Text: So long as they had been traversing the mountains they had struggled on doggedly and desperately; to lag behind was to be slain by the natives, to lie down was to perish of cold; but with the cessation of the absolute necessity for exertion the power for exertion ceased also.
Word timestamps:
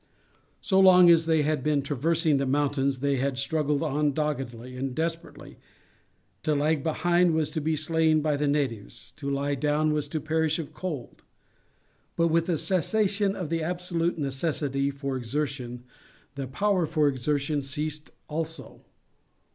So 0.61 0.79
long 0.79 1.11
as 1.11 1.27
they 1.27 1.43
had 1.43 1.61
been 1.61 1.83
traversing 1.83 2.37
the 2.37 2.47
mountains 2.47 3.01
they 3.01 3.17
had 3.17 3.37
struggled 3.37 3.83
on 3.83 4.13
doggedly 4.13 4.75
and 4.75 4.95
desperately; 4.95 5.59
to 6.41 6.55
lag 6.55 6.81
behind 6.81 7.35
was 7.35 7.51
to 7.51 7.61
be 7.61 7.75
slain 7.75 8.19
by 8.19 8.35
the 8.35 8.47
natives, 8.47 9.11
to 9.17 9.29
lie 9.29 9.53
down 9.53 9.93
was 9.93 10.07
to 10.07 10.19
perish 10.19 10.57
of 10.57 10.73
cold; 10.73 11.21
but 12.15 12.29
with 12.29 12.47
the 12.47 12.57
cessation 12.57 13.35
of 13.35 13.49
the 13.49 13.61
absolute 13.61 14.17
necessity 14.17 14.89
for 14.89 15.15
exertion 15.17 15.83
the 16.33 16.47
power 16.47 16.87
for 16.87 17.07
exertion 17.07 17.61
ceased 17.61 18.09
also. 18.27 18.81